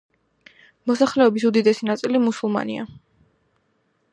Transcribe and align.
მოსახლეობის 0.91 1.45
უდიდესი 1.49 1.87
ნაწილი 1.91 2.23
მუსულმანია. 2.25 2.89